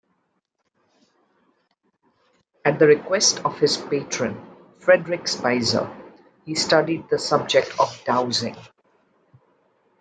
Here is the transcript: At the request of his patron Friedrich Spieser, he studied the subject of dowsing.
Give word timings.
At 2.65 2.79
the 2.79 2.87
request 2.87 3.45
of 3.45 3.59
his 3.59 3.77
patron 3.77 4.43
Friedrich 4.79 5.25
Spieser, 5.27 5.95
he 6.43 6.55
studied 6.55 7.07
the 7.11 7.19
subject 7.19 7.79
of 7.79 8.01
dowsing. 8.03 8.57